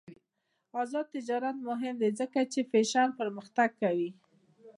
[0.81, 4.09] آزاد تجارت مهم دی ځکه چې فیشن پرمختګ کوي.